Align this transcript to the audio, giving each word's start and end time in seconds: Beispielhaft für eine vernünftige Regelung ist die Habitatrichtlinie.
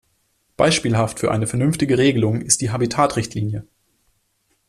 Beispielhaft 0.57 1.19
für 1.19 1.29
eine 1.29 1.45
vernünftige 1.45 1.99
Regelung 1.99 2.41
ist 2.41 2.61
die 2.61 2.71
Habitatrichtlinie. 2.71 3.67